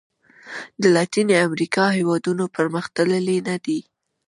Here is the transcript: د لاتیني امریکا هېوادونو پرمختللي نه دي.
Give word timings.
د 0.81 0.83
لاتیني 0.95 1.35
امریکا 1.47 1.85
هېوادونو 1.97 2.43
پرمختللي 2.55 3.37
نه 3.47 3.55
دي. 3.65 3.79